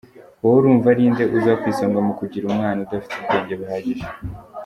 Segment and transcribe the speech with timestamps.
[0.41, 4.05] Wowe urumva ari nde uza ku isonga mu kugira umwana udafite ubwenge buhagije?.